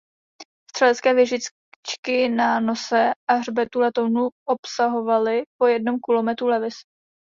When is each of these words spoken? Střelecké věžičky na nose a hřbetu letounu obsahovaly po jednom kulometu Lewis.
Střelecké 0.71 1.13
věžičky 1.13 2.29
na 2.35 2.59
nose 2.59 3.11
a 3.29 3.33
hřbetu 3.33 3.79
letounu 3.79 4.29
obsahovaly 4.47 5.43
po 5.57 5.65
jednom 5.67 5.99
kulometu 5.99 6.47
Lewis. 6.47 6.73